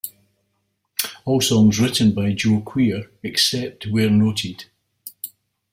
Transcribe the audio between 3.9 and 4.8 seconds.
noted.